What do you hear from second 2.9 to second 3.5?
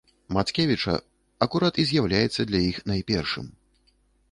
найпершым.